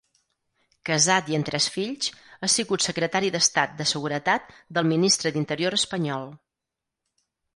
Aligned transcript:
Casat 0.89 1.27
i 1.31 1.35
amb 1.39 1.47
tres 1.49 1.67
fills, 1.73 2.07
ha 2.39 2.49
sigut 2.53 2.85
Secretari 2.87 3.29
d'Estat 3.37 3.77
de 3.81 3.87
Seguretat 3.93 4.49
del 4.79 4.89
Ministre 4.93 5.33
d'Interior 5.35 5.77
Espanyol. 5.81 6.27